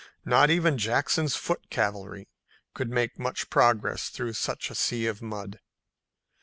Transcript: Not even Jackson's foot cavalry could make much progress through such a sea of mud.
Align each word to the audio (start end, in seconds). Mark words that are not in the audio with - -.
Not 0.25 0.49
even 0.49 0.79
Jackson's 0.79 1.35
foot 1.35 1.69
cavalry 1.69 2.27
could 2.73 2.89
make 2.89 3.19
much 3.19 3.51
progress 3.51 4.09
through 4.09 4.33
such 4.33 4.71
a 4.71 4.75
sea 4.75 5.05
of 5.05 5.21
mud. 5.21 5.59